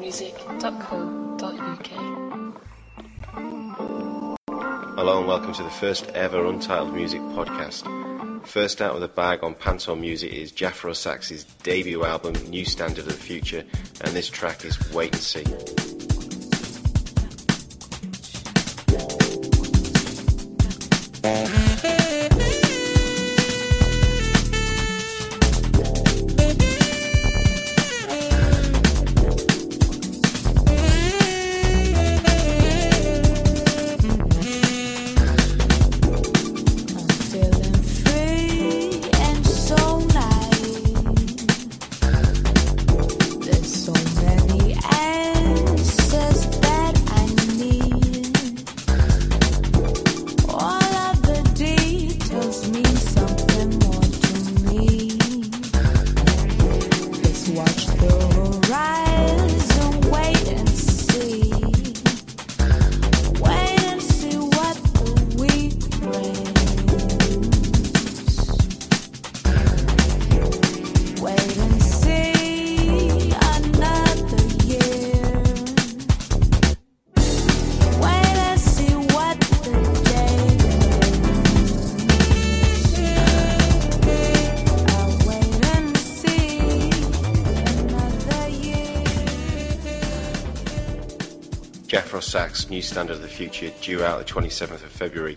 [0.00, 1.86] untitled.music.co.uk.
[4.96, 7.86] Hello and welcome to the first ever Untitled Music podcast.
[8.46, 13.00] First out with a bag on Panton Music is Jafro Sax's debut album, New Standard
[13.00, 13.64] of the Future,
[14.00, 15.79] and this track is Wait and See.
[91.90, 95.36] Jafro Sax, New Standard of the Future, due out the 27th of February.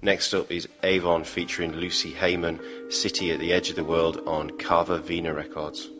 [0.00, 4.56] Next up is Avon featuring Lucy Heyman, City at the Edge of the World on
[4.56, 5.90] Carver Vina Records.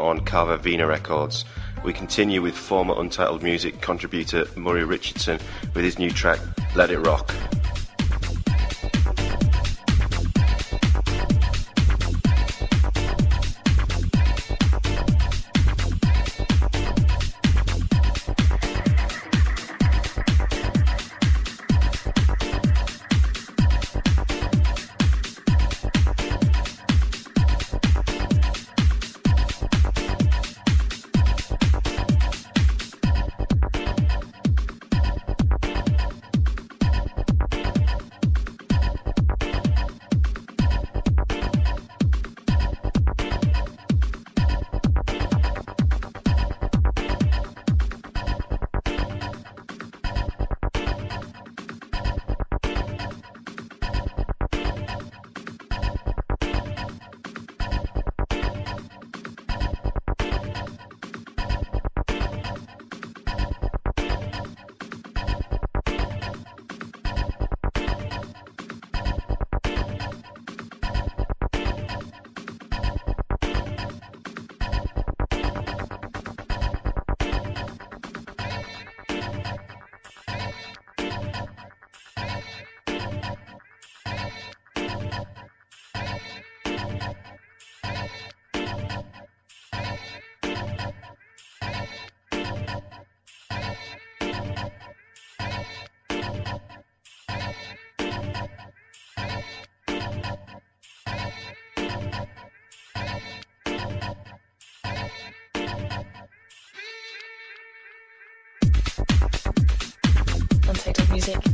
[0.00, 1.44] On Carver Vina Records.
[1.84, 5.38] We continue with former Untitled Music contributor Murray Richardson
[5.74, 6.38] with his new track,
[6.74, 7.34] Let It Rock.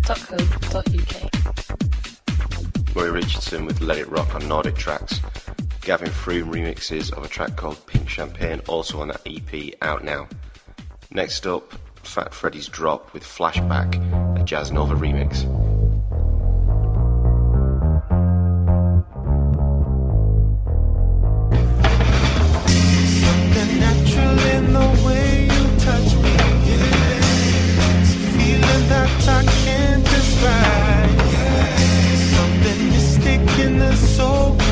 [0.06, 2.94] untitledmusic.co.uk.
[2.94, 5.20] Murray Richardson with Let It Rock on Nordic Trax.
[5.80, 10.28] Gavin Froome remixes of a track called Pink Champagne, also on that EP, out now.
[11.10, 13.96] Next up, Fat Freddy's Drop with Flashback,
[14.40, 15.44] a Jazzanova remix.
[33.96, 34.65] so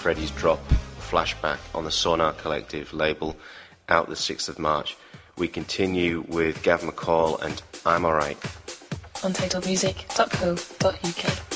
[0.00, 0.60] Freddy's Drop
[0.98, 3.36] Flashback on the Sonar Kollektiv label
[3.90, 4.96] out the 6th of March.
[5.36, 8.40] We continue with Gav McCall and I'm Alright.
[9.16, 11.49] UntitledMusic.co.uk.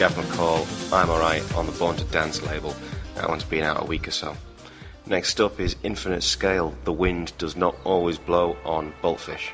[0.00, 2.74] Gav McCall, I'm Alright on the Born to Dance label.
[3.16, 4.34] That one's been out a week or so.
[5.04, 9.50] Next up is Infinite Scale, The Wind Does Not Always Blow on Boltfish.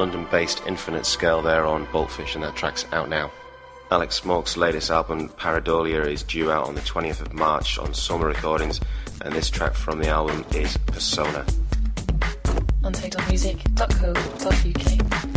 [0.00, 3.30] London based Infinite Scale there on Boltfish, and that track's out now.
[3.90, 8.24] Alex Smoke's latest album, Paradolia, is due out on the 20th of March on Soma
[8.24, 8.80] Recordings,
[9.20, 11.44] and this track from the album is Persona.
[12.82, 15.29] UntitledMusic.co.uk.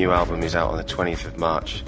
[0.00, 1.84] new album is out on the 20th of March.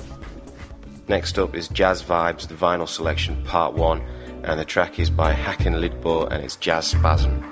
[1.09, 4.03] Next up is Jazz Vibes, the vinyl selection, part 1,
[4.45, 7.52] and the track is by Hakan Lidbo and it's Jazz Spasm.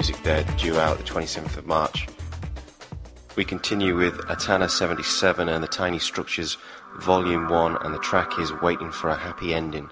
[0.00, 2.08] Music there due out the 27th of March.
[3.36, 6.56] We continue with Atana 77 and the Tiny Structures
[7.00, 9.90] Volume 1 and the track is Waiting for a Happy Ending.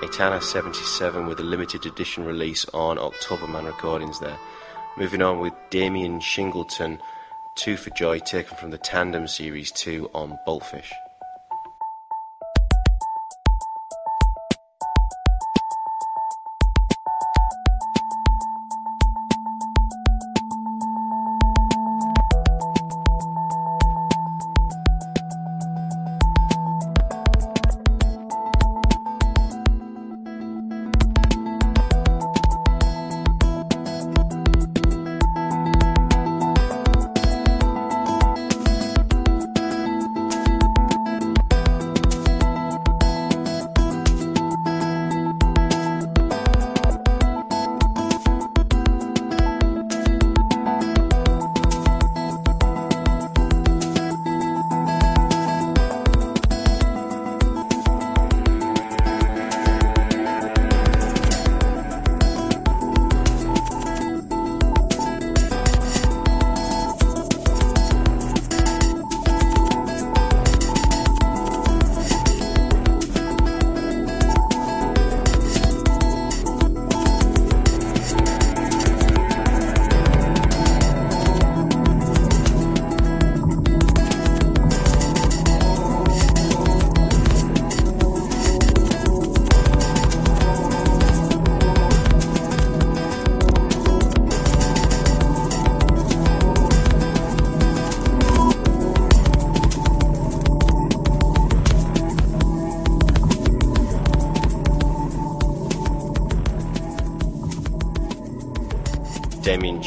[0.00, 4.38] Atana 77 with a limited edition release on Octoberman Recordings there.
[4.96, 6.98] Moving on with Damien Shingleton,
[7.54, 10.90] Two for Joy, taken from the Tandem Series 2 on Boltfish.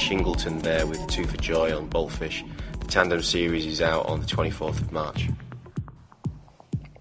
[0.03, 2.45] Shingleton there with Two for Joy on Boltfish.
[2.81, 5.29] The Tandem series is out on the 24th of March.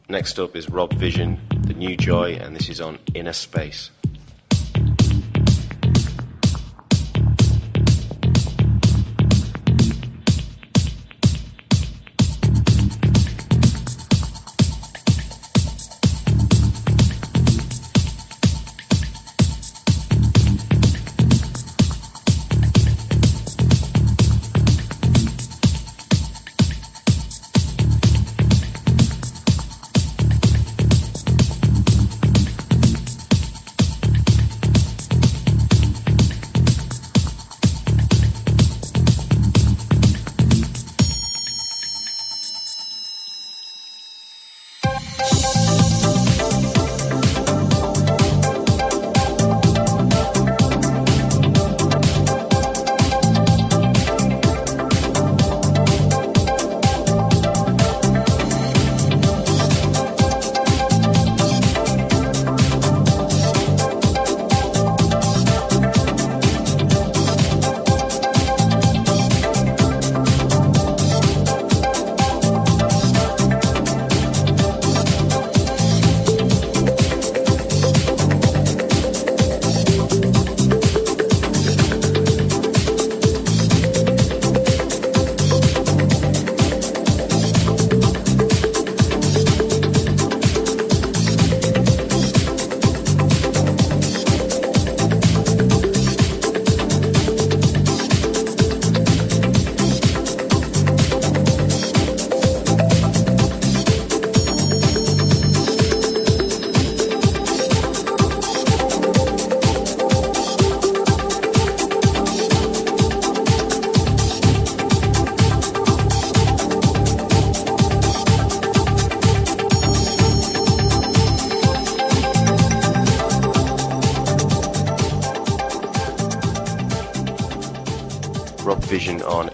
[0.08, 3.90] Next up is Rob Vision, The New Joy, and this is on Inner Space.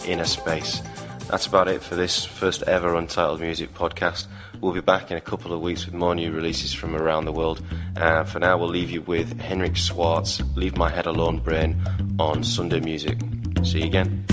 [0.09, 0.81] Inner space.
[1.29, 4.27] That's about it for this first ever Untitled Music podcast.
[4.63, 7.33] We'll be back in a couple of weeks with more new releases from around the
[7.33, 7.63] world.
[7.97, 11.81] Uh, for now, we'll leave you with Henrik Schwarz, Leave My Head Alone Brain
[12.19, 13.19] on Sunday Music.
[13.63, 14.25] See you again.